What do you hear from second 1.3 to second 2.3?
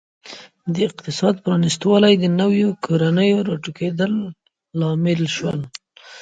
پرانیستوالی د